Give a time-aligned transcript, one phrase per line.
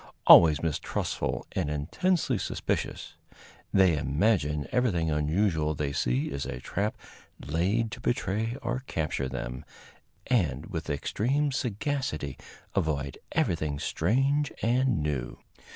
[0.25, 3.17] Always mistrustful and intensely suspicious,
[3.71, 6.97] they imagine everything unusual they see is a trap
[7.39, 9.63] laid to betray or capture them,
[10.25, 12.39] and with extreme sagacity
[12.73, 15.37] avoid everything strange and new.